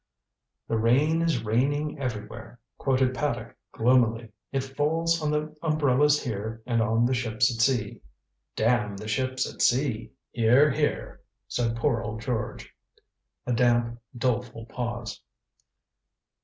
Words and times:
"The 0.67 0.79
rain 0.79 1.21
is 1.21 1.43
raining 1.45 1.99
everywhere," 1.99 2.59
quoted 2.79 3.13
Paddock 3.13 3.55
gloomily. 3.71 4.31
"It 4.51 4.63
falls 4.63 5.21
on 5.21 5.29
the 5.29 5.55
umbrellas 5.61 6.23
here, 6.23 6.63
and 6.65 6.81
on 6.81 7.05
the 7.05 7.13
ships 7.13 7.53
at 7.55 7.61
sea. 7.61 8.01
Damn 8.55 8.97
the 8.97 9.07
ships 9.07 9.47
at 9.47 9.61
sea." 9.61 10.09
"Here, 10.31 10.71
here," 10.71 11.21
said 11.47 11.75
poor 11.77 12.01
old 12.01 12.19
George. 12.21 12.73
A 13.45 13.53
damp 13.53 13.99
doleful 14.17 14.65
pause. 14.65 15.21